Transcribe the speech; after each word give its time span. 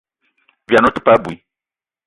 Vian 0.67 0.87
ou 0.87 0.93
te 0.95 1.03
paa 1.05 1.17
abui. 1.19 1.35